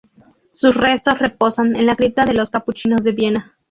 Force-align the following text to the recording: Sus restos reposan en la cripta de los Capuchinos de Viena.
Sus 0.55 0.73
restos 0.73 1.19
reposan 1.19 1.75
en 1.75 1.85
la 1.85 1.95
cripta 1.95 2.25
de 2.25 2.33
los 2.33 2.49
Capuchinos 2.49 3.03
de 3.03 3.11
Viena. 3.11 3.59